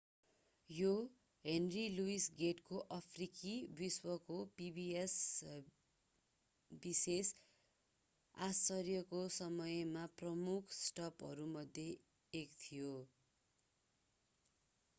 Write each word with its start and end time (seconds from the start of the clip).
यो 0.69 0.91
henry 1.45 1.81
louis 1.89 2.23
gates 2.37 2.63
को 2.67 2.77
अफ्रिकी 2.93 3.51
विश्वको 3.81 4.37
pbs 4.53 5.17
विशेष 6.71 7.29
आश्चर्यको 8.35 9.21
समयमा 9.37 10.07
प्रमुख 10.17 10.73
स्टपहरूमध्ये 10.79 11.87
एक 12.33 12.57
थियो 12.63 12.95